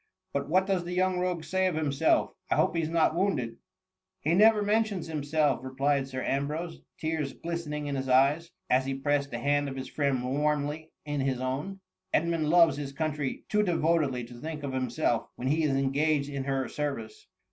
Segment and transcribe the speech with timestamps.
[0.33, 2.33] But what does the young rogue say of him self?
[2.49, 3.57] I hope he's not wounded F" ^'
[4.21, 9.29] He never mentions himself,^ replied Sir Ambrose, tears glistening in his eyes, as he pressed
[9.29, 11.79] the hand of his friend warmly in his own;^^
[12.15, 16.29] Edmund loves his country too devoted ly to think of himself when he is engaged
[16.31, 17.27] in her service."